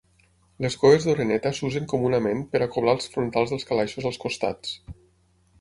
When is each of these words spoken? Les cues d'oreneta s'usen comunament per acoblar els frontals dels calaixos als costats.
Les 0.65 0.77
cues 0.83 1.03
d'oreneta 1.09 1.51
s'usen 1.57 1.85
comunament 1.93 2.41
per 2.55 2.63
acoblar 2.67 2.97
els 2.99 3.13
frontals 3.17 3.55
dels 3.55 3.71
calaixos 3.73 4.09
als 4.13 4.21
costats. 4.25 4.77